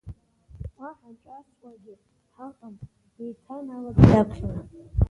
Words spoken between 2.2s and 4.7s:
ҳаҟам, деиҭаналагеит аԥхьара.